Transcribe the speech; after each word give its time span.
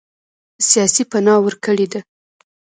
سیاسي 0.69 1.03
پناه 1.11 1.39
ورکړې 1.43 1.87
ده. 1.91 1.99